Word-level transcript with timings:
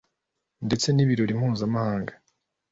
ndetse 0.67 0.87
nibirori 0.91 1.33
mpuzamahanga 1.39 2.13